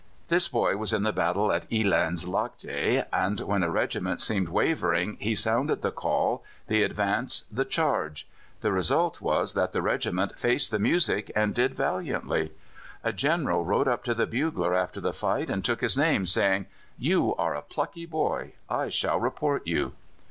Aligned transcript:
This 0.29 0.47
boy 0.47 0.77
was 0.77 0.93
in 0.93 1.03
the 1.03 1.13
battle 1.13 1.51
at 1.51 1.69
Elands 1.71 2.25
Laagte, 2.27 3.05
and 3.13 3.39
when 3.41 3.61
a 3.61 3.69
regiment 3.69 4.19
seemed 4.19 4.49
wavering 4.49 5.15
he 5.19 5.35
sounded 5.35 5.83
the 5.83 5.91
call, 5.91 6.43
the 6.65 6.81
advance, 6.81 7.43
the 7.51 7.65
charge. 7.65 8.27
The 8.61 8.71
result 8.71 9.21
was 9.21 9.53
that 9.53 9.73
that 9.73 9.81
regiment 9.83 10.39
faced 10.39 10.71
the 10.71 10.79
music, 10.79 11.31
and 11.35 11.53
did 11.53 11.75
valiantly. 11.75 12.51
A 13.03 13.13
General 13.13 13.63
rode 13.63 13.87
up 13.87 14.03
to 14.05 14.15
the 14.15 14.25
bugler 14.25 14.73
after 14.73 14.99
the 14.99 15.13
fight, 15.13 15.51
and 15.51 15.63
took 15.63 15.81
his 15.81 15.95
name, 15.95 16.25
saying: 16.25 16.65
"You 16.97 17.35
are 17.35 17.53
a 17.53 17.61
plucky 17.61 18.07
boy. 18.07 18.53
I 18.67 18.89
shall 18.89 19.19
report 19.19 19.67
you!" 19.67 19.93